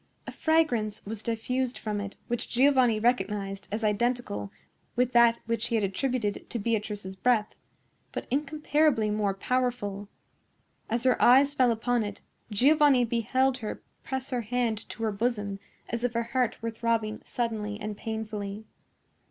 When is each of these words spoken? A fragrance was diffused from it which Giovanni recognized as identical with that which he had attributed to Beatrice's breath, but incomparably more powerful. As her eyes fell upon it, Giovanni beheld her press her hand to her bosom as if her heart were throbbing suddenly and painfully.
A 0.25 0.31
fragrance 0.31 1.05
was 1.05 1.21
diffused 1.21 1.77
from 1.77 2.01
it 2.01 2.17
which 2.27 2.49
Giovanni 2.49 2.99
recognized 2.99 3.67
as 3.71 3.83
identical 3.83 4.51
with 4.95 5.11
that 5.11 5.37
which 5.45 5.67
he 5.67 5.75
had 5.75 5.83
attributed 5.83 6.49
to 6.49 6.57
Beatrice's 6.57 7.15
breath, 7.15 7.53
but 8.11 8.25
incomparably 8.31 9.11
more 9.11 9.35
powerful. 9.35 10.09
As 10.89 11.03
her 11.03 11.21
eyes 11.21 11.53
fell 11.53 11.69
upon 11.71 12.01
it, 12.01 12.21
Giovanni 12.49 13.05
beheld 13.05 13.59
her 13.59 13.83
press 14.03 14.31
her 14.31 14.41
hand 14.41 14.89
to 14.89 15.03
her 15.03 15.11
bosom 15.11 15.59
as 15.87 16.03
if 16.03 16.13
her 16.13 16.23
heart 16.33 16.59
were 16.63 16.71
throbbing 16.71 17.21
suddenly 17.23 17.79
and 17.79 17.95
painfully. 17.95 18.65